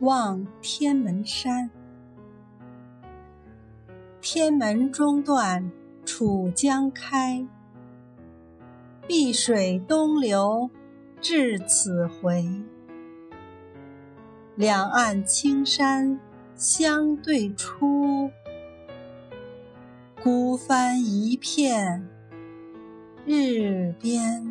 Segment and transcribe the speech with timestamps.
[0.00, 1.70] 望天门山。
[4.20, 5.70] 天门中断
[6.04, 7.46] 楚江开。
[9.08, 10.70] 碧水东流
[11.20, 12.46] 至此回。
[14.54, 16.20] 两岸青山
[16.54, 18.30] 相对出
[20.22, 22.06] 孤帆一片
[23.24, 24.47] 日边